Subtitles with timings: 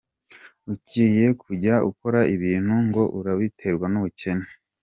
[0.71, 4.47] Ugiye kujya ukora ibintu ngo urabiterwa n’ubukene,.